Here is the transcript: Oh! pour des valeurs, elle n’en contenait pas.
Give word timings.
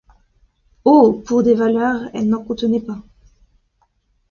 Oh! 0.83 1.21
pour 1.27 1.43
des 1.43 1.53
valeurs, 1.53 2.09
elle 2.15 2.27
n’en 2.27 2.43
contenait 2.43 2.79
pas. 2.81 3.03